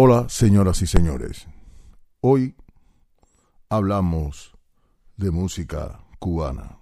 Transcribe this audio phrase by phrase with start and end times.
[0.00, 1.48] Hola, señoras y señores.
[2.20, 2.54] Hoy
[3.68, 4.56] hablamos
[5.16, 6.78] de música cubana.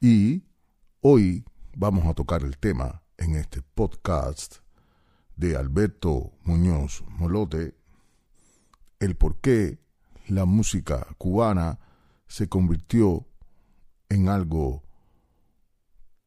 [0.00, 0.44] Y
[1.02, 1.44] hoy
[1.76, 4.60] vamos a tocar el tema en este podcast
[5.36, 7.74] de Alberto Muñoz Molote,
[8.98, 9.78] el por qué
[10.26, 11.80] la música cubana
[12.28, 13.26] se convirtió
[14.08, 14.84] en algo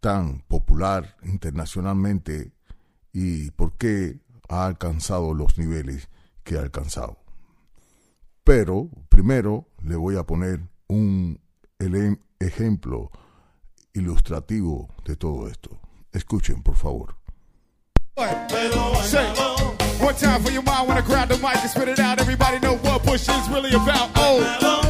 [0.04, 2.52] tan popular internacionalmente
[3.14, 6.10] y por qué ha alcanzado los niveles
[6.44, 7.20] que ha alcanzado.
[8.44, 11.40] Pero primero le voy a poner un
[12.38, 13.12] ejemplo
[13.94, 15.80] ilustrativo de todo esto.
[16.12, 17.16] Escuchen, por favor.
[18.18, 22.20] One time for your mind I grab the mic and spit it out.
[22.20, 24.12] Everybody know what push is really about.
[24.16, 24.84] Oh.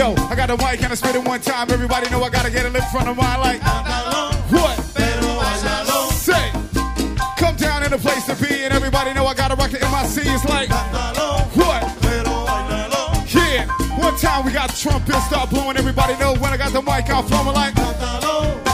[0.00, 1.70] Yo, I got the mic and I spit it one time.
[1.70, 3.60] Everybody know I gotta get it in front of my like.
[4.50, 4.78] What?
[6.14, 6.50] Say,
[7.36, 10.24] come down in a place to be, and everybody know I gotta rock the MIC.
[10.24, 10.70] It's like,
[11.52, 11.82] what?
[13.28, 13.66] Yeah,
[13.98, 15.76] one time we got the trumpet start blowing.
[15.76, 18.69] Everybody know when I got the mic, I'm flowing like.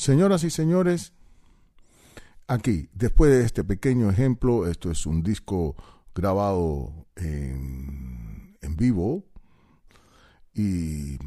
[0.00, 1.12] Señoras y señores,
[2.46, 5.76] aquí, después de este pequeño ejemplo, esto es un disco
[6.14, 9.26] grabado en, en vivo
[10.54, 11.18] y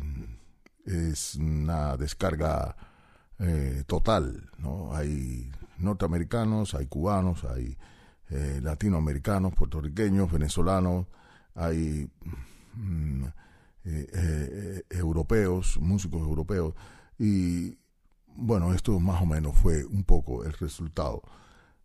[0.85, 2.75] es una descarga
[3.37, 4.95] eh, total, ¿no?
[4.95, 7.77] Hay norteamericanos, hay cubanos, hay
[8.31, 11.05] eh, latinoamericanos, puertorriqueños, venezolanos,
[11.53, 12.09] hay
[12.73, 13.25] mm,
[13.85, 16.73] eh, europeos, músicos europeos,
[17.19, 17.77] y
[18.35, 21.21] bueno, esto más o menos fue un poco el resultado.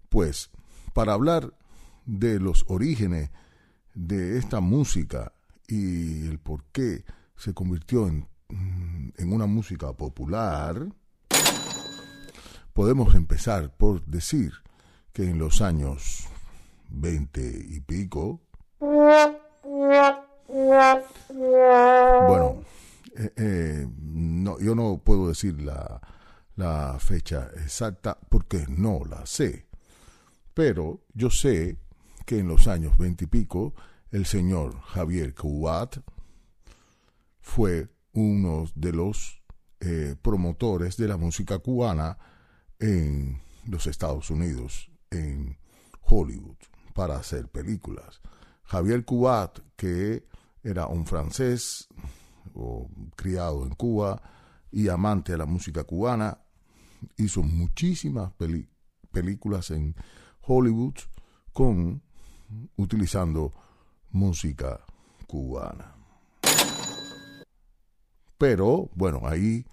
[0.08, 0.50] Pues,
[0.92, 1.52] para hablar
[2.06, 3.30] de los orígenes
[3.94, 5.32] de esta música
[5.66, 7.04] y el por qué
[7.36, 10.88] se convirtió en, mm, en una música popular,
[12.72, 14.52] podemos empezar por decir
[15.12, 16.28] que en los años
[16.90, 18.40] 20 y pico,
[22.26, 22.62] bueno,
[23.16, 26.00] eh, eh, no, yo no puedo decir la,
[26.58, 29.68] la fecha exacta porque no la sé,
[30.52, 31.78] pero yo sé
[32.26, 33.74] que en los años 20 y pico
[34.10, 35.98] el señor Javier Cubat
[37.40, 39.40] fue uno de los
[39.78, 42.18] eh, promotores de la música cubana
[42.80, 45.56] en los Estados Unidos, en
[46.02, 46.56] Hollywood,
[46.92, 48.20] para hacer películas.
[48.64, 50.26] Javier Cubat, que
[50.64, 51.86] era un francés
[52.52, 54.20] o criado en Cuba
[54.72, 56.38] y amante de la música cubana,
[57.16, 58.32] hizo muchísimas
[59.12, 59.94] películas en
[60.42, 60.94] Hollywood
[61.52, 62.02] con
[62.76, 63.52] utilizando
[64.10, 64.80] música
[65.26, 65.94] cubana.
[68.38, 69.64] Pero bueno, ahí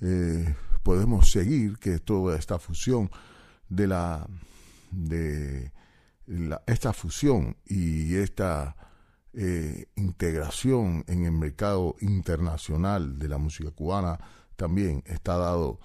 [0.00, 3.10] eh, podemos seguir que toda esta fusión
[3.68, 4.26] de la
[4.90, 5.72] de
[6.26, 8.76] la- esta fusión y esta
[9.34, 14.18] eh, integración en el mercado internacional de la música cubana
[14.56, 15.80] también está dado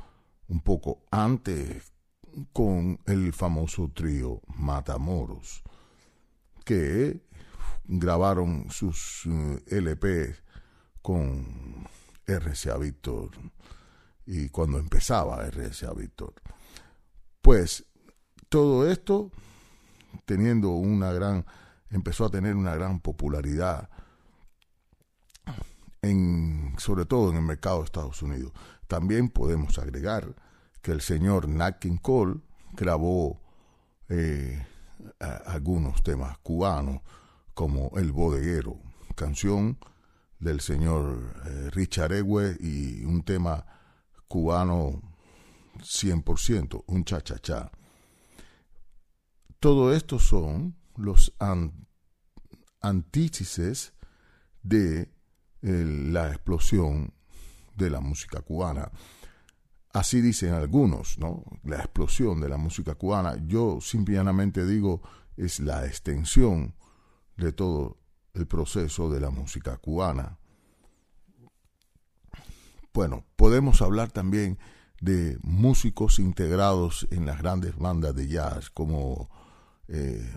[0.48, 1.94] un poco antes
[2.54, 5.64] con el famoso trío Matamoros
[6.64, 7.22] que
[7.86, 10.36] grabaron sus eh, LP
[11.02, 11.88] con
[12.26, 13.32] RCA Víctor
[14.26, 16.34] y cuando empezaba RCA Víctor.
[17.42, 17.86] Pues
[18.50, 19.32] todo esto
[20.26, 21.46] teniendo una gran
[21.90, 23.90] empezó a tener una gran popularidad
[26.77, 28.51] sobre todo en el mercado de Estados Unidos.
[28.88, 30.36] También podemos agregar
[30.81, 32.39] que el señor Nat King Cole
[32.74, 33.42] grabó
[34.09, 34.65] eh,
[35.19, 37.01] algunos temas cubanos
[37.54, 38.80] como El Bodeguero,
[39.15, 39.77] canción
[40.39, 43.65] del señor eh, Richard Ewe y un tema
[44.27, 45.01] cubano
[45.80, 47.71] 100%, un cha-cha-cha.
[49.60, 51.33] Todo esto son los
[52.80, 53.94] antítesis
[54.62, 55.12] de
[55.68, 57.14] la explosión
[57.75, 58.92] de la música cubana.
[59.94, 61.44] Así dicen algunos, ¿no?
[61.64, 63.36] La explosión de la música cubana.
[63.48, 65.02] Yo simplemente digo
[65.36, 66.75] es la extensión
[67.36, 67.98] de todo
[68.34, 70.38] el proceso de la música cubana.
[72.94, 74.58] Bueno, podemos hablar también
[75.02, 79.30] de músicos integrados en las grandes bandas de jazz como
[79.88, 80.36] eh,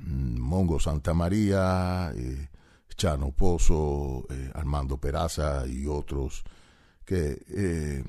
[0.00, 2.48] Mongo Santa María, eh,
[2.96, 6.44] Chano Pozo, eh, Armando Peraza y otros
[7.04, 8.02] que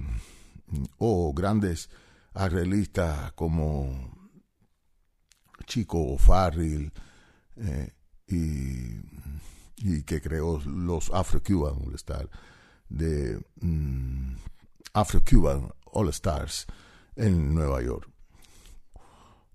[0.97, 1.89] o grandes
[2.33, 4.29] arreglistas como
[5.65, 6.91] Chico O'Farrill
[8.27, 9.01] y,
[9.75, 12.29] y, que creó los Afro-Cuban All Stars
[12.89, 14.35] de mm,
[14.93, 16.65] Afro-Cuban All Stars
[17.15, 18.09] en Nueva York.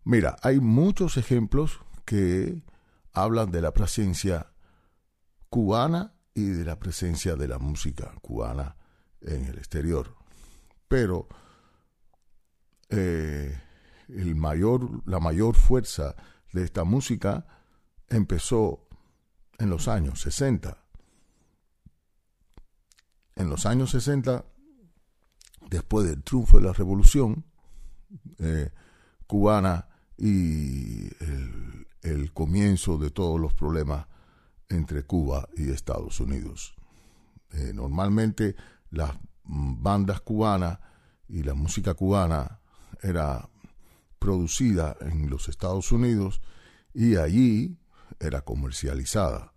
[0.05, 2.63] Mira, hay muchos ejemplos que
[3.13, 4.47] hablan de la presencia
[5.51, 8.77] cubana y de la presencia de la música cubana
[9.21, 10.17] en el exterior.
[10.89, 11.29] Pero
[12.89, 13.61] eh,
[14.09, 16.15] el mayor, la mayor fuerza
[16.53, 17.47] de esta música
[18.09, 18.89] empezó
[19.59, 20.77] en los años 60.
[23.37, 24.45] En los años 60,
[25.69, 27.45] después del triunfo de la revolución
[28.39, 28.71] eh,
[29.27, 29.89] cubana
[30.19, 31.09] y
[32.03, 34.07] el, comienzo de todos los problemas
[34.71, 36.75] entre Cuba y Estados Unidos.
[37.53, 38.57] Eh, normalmente
[38.91, 39.13] las
[39.45, 40.79] bandas cubanas
[41.29, 42.61] y la música cubana
[43.03, 43.49] era
[44.19, 46.41] producida en los Estados Unidos
[46.95, 47.77] y allí
[48.19, 49.53] era comercializada.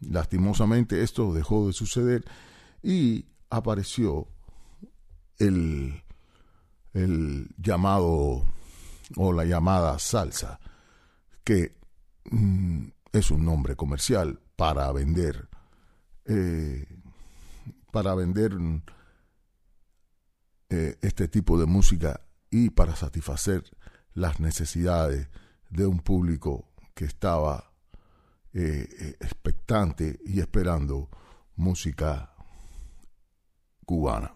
[0.00, 2.24] Lastimosamente esto dejó de suceder
[2.82, 4.28] y apareció
[5.38, 6.02] el,
[6.92, 8.44] el llamado
[9.16, 10.60] o la llamada salsa,
[11.44, 11.74] que
[12.30, 15.48] mm, es un nombre comercial para vender,
[16.24, 16.86] eh,
[17.92, 18.56] para vender
[20.68, 22.20] eh, este tipo de música
[22.50, 23.64] y para satisfacer
[24.14, 25.28] las necesidades
[25.70, 27.72] de un público que estaba
[28.52, 31.08] eh, expectante y esperando
[31.56, 32.34] música
[33.84, 34.34] cubana.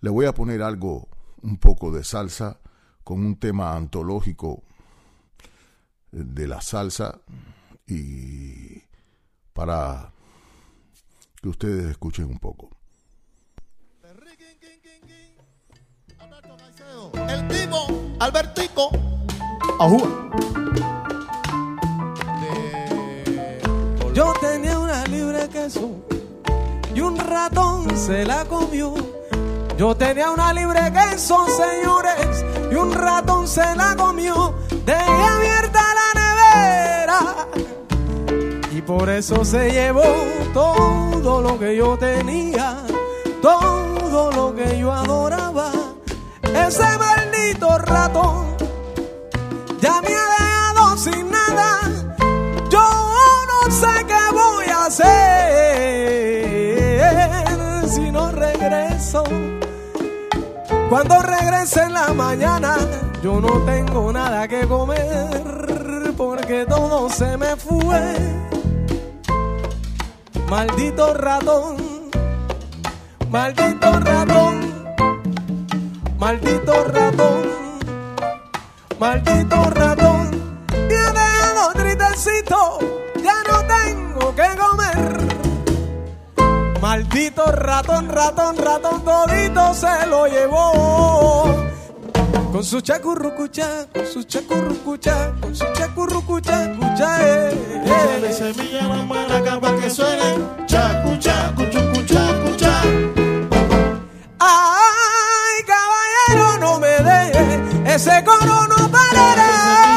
[0.00, 1.08] Le voy a poner algo,
[1.42, 2.60] un poco de salsa,
[3.02, 4.62] con un tema antológico
[6.10, 7.20] de la salsa
[7.86, 8.82] y
[9.52, 10.12] para
[11.40, 12.70] que ustedes escuchen un poco.
[17.28, 18.90] El tipo Albertico
[24.14, 26.06] yo tenía una libre queso
[26.94, 28.94] y un ratón se la comió.
[29.76, 34.54] Yo tenía una libre queso, señores, y un ratón se la comió.
[34.84, 36.23] Dejé abierta la
[38.72, 40.02] y por eso se llevó
[40.52, 42.78] todo lo que yo tenía,
[43.40, 45.70] todo lo que yo adoraba.
[46.42, 48.56] Ese maldito ratón
[49.80, 51.80] ya me ha dejado sin nada.
[52.70, 52.82] Yo
[53.50, 55.04] no sé qué voy a hacer
[57.90, 59.22] si no regreso.
[60.88, 62.76] Cuando regrese en la mañana,
[63.22, 65.73] yo no tengo nada que comer
[66.16, 68.00] porque todo se me fue.
[70.48, 71.76] Maldito ratón,
[73.30, 74.60] maldito ratón,
[76.18, 77.64] maldito ratón.
[78.98, 80.30] Maldito ratón,
[80.70, 82.78] me ha dejado tristecito,
[83.22, 85.34] ya no tengo que comer.
[86.80, 91.63] Maldito ratón, ratón, ratón, todito se lo llevó.
[92.54, 97.52] Con su chacurrucucha, con su chacurrucucha, con su chacurrucucha, escucha, eh.
[97.84, 98.32] eh.
[98.32, 102.82] semilla la maraca para que suene, chacucha, cuchucucha, escucha.
[104.38, 109.93] Ay, caballero, no me deje ese coro no Bueno,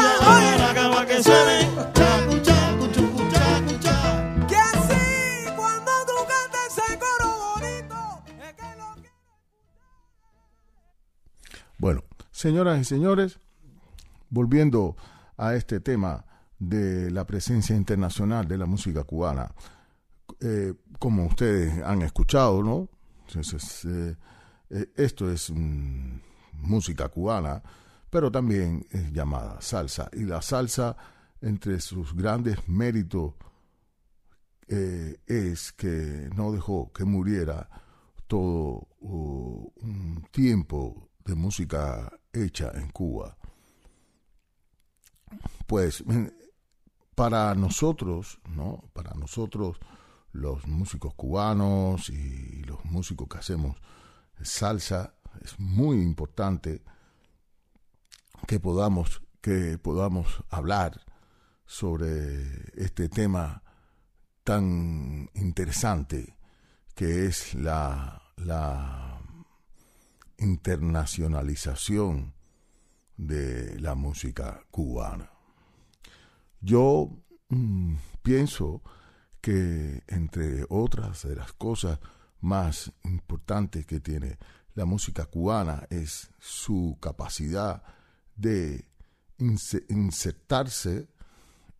[12.38, 13.40] señoras y señores,
[14.30, 14.96] volviendo
[15.36, 16.24] a este tema
[16.58, 19.52] de la presencia internacional de la música cubana,
[20.40, 22.88] eh, como ustedes han escuchado, ¿no?
[24.70, 26.20] Eh, esto es mm,
[26.62, 27.62] música cubana
[28.10, 30.08] pero también es llamada salsa.
[30.12, 30.96] Y la salsa,
[31.40, 33.34] entre sus grandes méritos,
[34.66, 37.68] eh, es que no dejó que muriera
[38.26, 43.36] todo uh, un tiempo de música hecha en Cuba.
[45.66, 46.02] Pues
[47.14, 48.84] para nosotros, ¿no?
[48.92, 49.78] Para nosotros
[50.32, 53.76] los músicos cubanos y los músicos que hacemos
[54.40, 56.82] salsa es muy importante
[58.46, 61.00] que podamos que podamos hablar
[61.66, 63.62] sobre este tema
[64.42, 66.36] tan interesante
[66.94, 69.17] que es la, la
[70.38, 72.34] internacionalización
[73.16, 75.30] de la música cubana.
[76.60, 77.10] Yo
[77.48, 78.82] mm, pienso
[79.40, 81.98] que entre otras de las cosas
[82.40, 84.38] más importantes que tiene
[84.74, 87.82] la música cubana es su capacidad
[88.36, 88.84] de
[89.38, 91.08] insertarse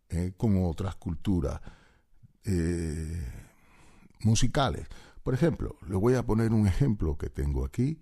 [0.09, 1.61] eh, con otras culturas
[2.43, 3.25] eh,
[4.21, 4.87] musicales.
[5.23, 8.01] Por ejemplo, le voy a poner un ejemplo que tengo aquí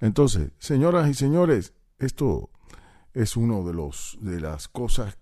[0.00, 2.50] entonces, señoras y señores, esto
[3.12, 5.18] es uno de los de las cosas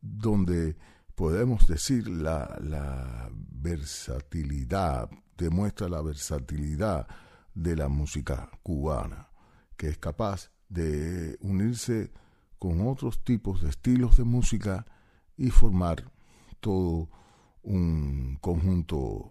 [0.00, 0.76] donde
[1.14, 7.06] podemos decir la, la versatilidad, demuestra la versatilidad
[7.54, 9.28] de la música cubana,
[9.76, 12.12] que es capaz de unirse
[12.58, 14.86] con otros tipos de estilos de música
[15.36, 16.10] y formar
[16.60, 17.08] todo
[17.62, 19.30] un conjunto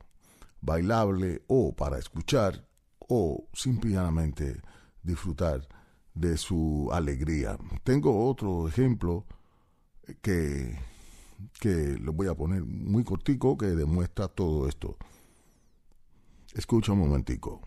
[0.62, 2.68] bailable o para escuchar
[3.10, 4.62] o simplemente
[5.01, 5.67] disfrutar
[6.13, 7.57] de su alegría.
[7.83, 9.25] Tengo otro ejemplo
[10.22, 10.77] que,
[11.60, 14.98] que lo voy a poner muy cortico que demuestra todo esto.
[16.53, 17.62] Escucha un momentico.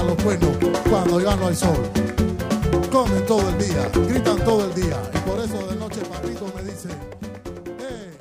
[0.00, 1.90] Sacan los cuernos cuando ya no hay sol.
[2.90, 5.10] Comen todo el día, gritan todo el día.
[5.14, 6.88] Y por eso de noche papito me dice,
[7.78, 8.12] eh,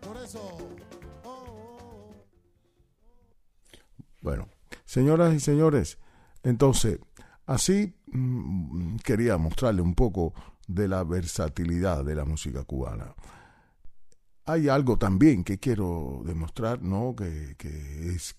[0.00, 0.40] por eso...
[1.24, 2.14] oh, oh, oh".
[4.20, 4.48] Bueno,
[4.84, 5.98] señoras y señores,
[6.42, 6.98] entonces,
[7.46, 10.34] así mm, quería mostrarle un poco
[10.66, 13.14] de la versatilidad de la música cubana.
[14.44, 17.14] Hay algo también que quiero demostrar, ¿no?
[17.16, 18.36] Que, que es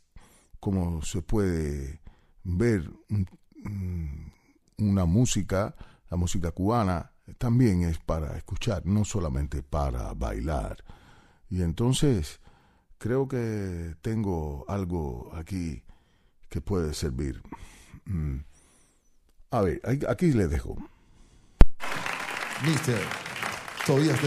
[0.59, 2.01] cómo se puede
[2.47, 4.31] ver mm,
[4.77, 5.75] una música,
[6.09, 10.83] la música cubana, también es para escuchar, no solamente para bailar.
[11.49, 12.39] Y entonces
[12.97, 15.83] creo que tengo algo aquí
[16.49, 17.41] que puede servir.
[18.05, 18.37] Mm.
[19.51, 20.77] A ver, aquí le dejo.
[22.63, 22.99] Mister
[23.85, 24.19] Tobías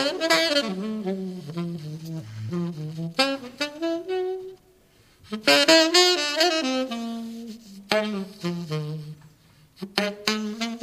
[0.54, 1.04] Felios.
[9.96, 10.73] Bueno,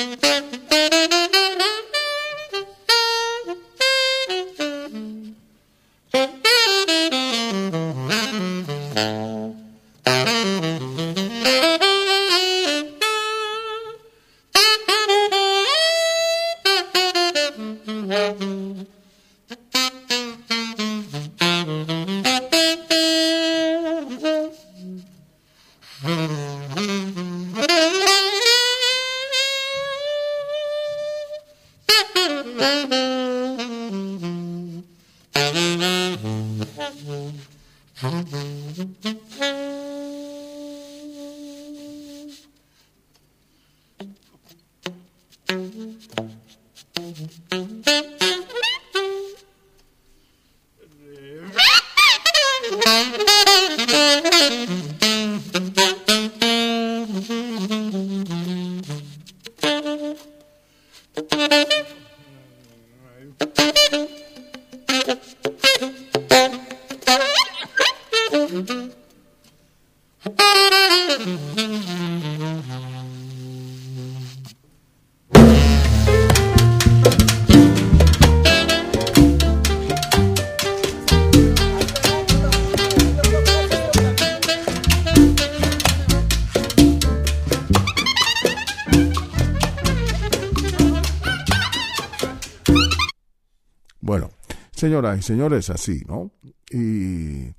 [94.92, 96.32] señoras y señores, así, ¿no?
[96.70, 97.56] Y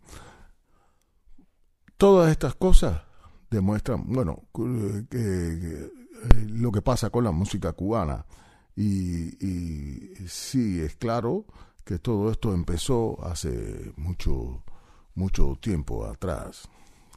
[1.97, 3.05] todas estas cosas
[3.51, 5.91] demuestran, bueno, que, eh,
[6.49, 8.27] lo que pasa con la música cubana.
[8.77, 9.31] Y,
[10.29, 11.47] sí, es claro
[11.87, 14.63] que todo esto empezó hace mucho,
[15.15, 16.69] mucho tiempo atrás.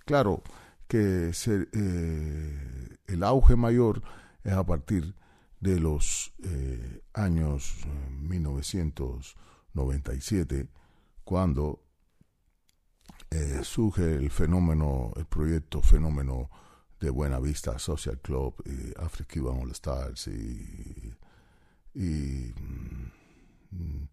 [0.05, 0.43] Claro
[0.87, 4.01] que eh, el auge mayor
[4.45, 5.13] es a partir
[5.59, 7.85] de los eh, años
[8.21, 9.35] 1900.
[9.75, 10.67] 97,
[11.23, 11.83] cuando
[13.29, 16.49] eh, surge el fenómeno, el proyecto fenómeno
[16.99, 21.13] de Buena Vista Social Club y Afro All Stars y,
[21.93, 22.53] y,
[23.71, 24.03] mm,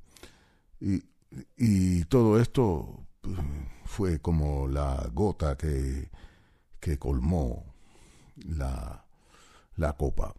[1.57, 3.39] y, todo esto pues,
[3.85, 6.11] fue como la gota que,
[6.81, 7.75] que colmó
[8.37, 9.07] la,
[9.77, 10.35] la copa.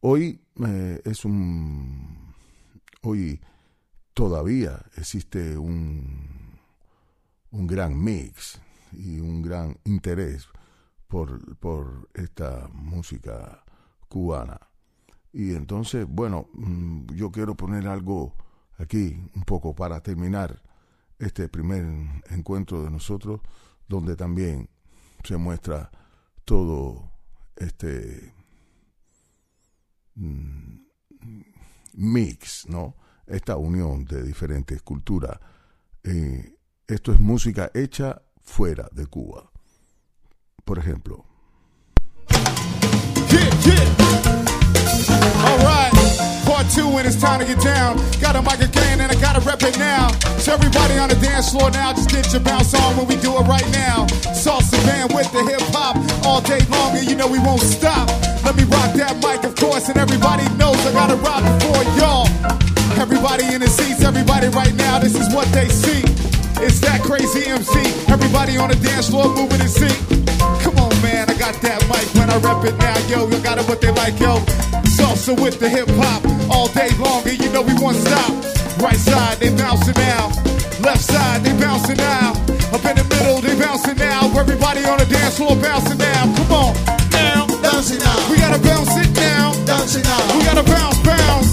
[0.00, 2.34] Hoy eh, es un...
[3.02, 3.40] Hoy
[4.14, 6.58] todavía existe un,
[7.50, 8.60] un gran mix
[8.92, 10.48] y un gran interés
[11.08, 13.64] por, por esta música
[14.08, 14.58] cubana.
[15.32, 18.34] Y entonces, bueno, mm, yo quiero poner algo
[18.78, 20.62] aquí, un poco para terminar
[21.18, 21.84] este primer
[22.30, 23.40] encuentro de nosotros,
[23.88, 24.68] donde también
[25.22, 25.90] se muestra
[26.44, 27.12] todo
[27.56, 28.34] este
[30.14, 30.78] mm,
[31.94, 32.96] mix, ¿no?
[33.30, 35.38] Esta unión de diferentes culturas.
[36.02, 36.56] Eh,
[36.88, 39.50] esto es música hecha fuera de Cuba.
[40.64, 41.24] Por ejemplo,
[43.30, 43.86] Yeah, yeah.
[45.46, 45.92] All right.
[46.44, 47.96] Part two, and it's time to get down.
[48.20, 50.08] Got a mic again, and I gotta rep it now.
[50.38, 53.36] So everybody on the dance floor now, just get your bounce on when we do
[53.38, 54.06] it right now.
[54.34, 58.08] Salsa band with the hip hop all day long, and you know we won't stop.
[58.44, 61.82] Let me rock that mic, of course, and everybody knows I gotta rock it for
[61.98, 62.69] y'all.
[63.00, 66.04] Everybody in the seats, everybody right now, this is what they see.
[66.60, 67.80] It's that crazy MC.
[68.12, 69.88] Everybody on the dance floor moving and see.
[70.60, 73.24] Come on, man, I got that mic when I rep it now, yo.
[73.24, 74.36] You got it what they like, yo.
[74.84, 76.20] Salsa with the hip hop
[76.52, 78.36] all day long, and you know we won't stop.
[78.84, 80.28] Right side, they bouncing now.
[80.84, 82.36] Left side, they bouncing now.
[82.68, 84.28] Up in the middle, they bouncing now.
[84.36, 86.28] Everybody on the dance floor bouncing now.
[86.36, 86.70] Come on,
[87.16, 87.48] now.
[87.64, 89.56] Dancing now, We gotta bounce it now.
[89.64, 90.20] dancing now.
[90.36, 91.48] We gotta bounce, bounce.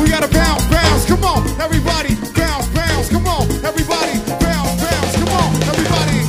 [0.00, 0.33] We gotta
[1.06, 6.20] come on, everybody, bounce, bounce, come on, everybody, bounce, bounce, come on, everybody.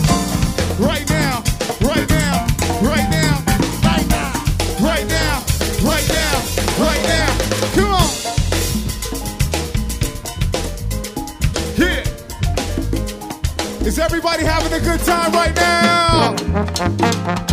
[0.79, 1.43] Right now,
[1.81, 2.47] right now,
[2.81, 3.43] right now,
[4.81, 5.43] right now,
[5.83, 6.35] right now,
[6.79, 7.27] right now,
[7.75, 8.09] come on.
[11.77, 12.03] Yeah.
[13.87, 17.44] Is everybody having a good time right now?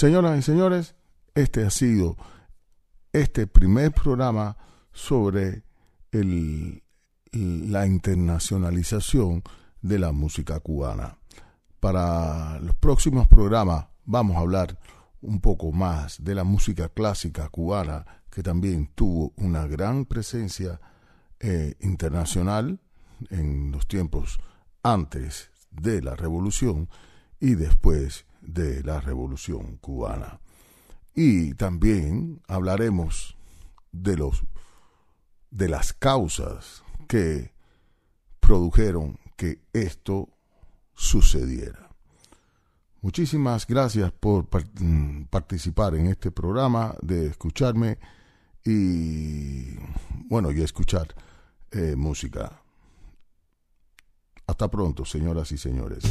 [0.00, 0.94] Señoras y señores,
[1.34, 2.16] este ha sido
[3.12, 4.56] este primer programa
[4.92, 5.62] sobre
[6.10, 9.42] la internacionalización
[9.82, 11.18] de la música cubana.
[11.80, 14.78] Para los próximos programas vamos a hablar
[15.20, 20.80] un poco más de la música clásica cubana, que también tuvo una gran presencia
[21.40, 22.80] eh, internacional
[23.28, 24.40] en los tiempos
[24.82, 26.88] antes de la revolución
[27.40, 30.40] y después de la revolución cubana.
[31.14, 33.36] Y también hablaremos
[33.92, 34.44] de los
[35.50, 37.52] de las causas que
[38.38, 40.28] produjeron que esto
[40.94, 41.90] sucediera.
[43.02, 44.46] Muchísimas gracias por
[44.80, 47.98] mm, participar en este programa, de escucharme
[48.64, 49.76] y
[50.28, 51.14] bueno, y escuchar
[51.72, 52.62] eh, música.
[54.50, 56.02] Hasta pronto, señoras y señores.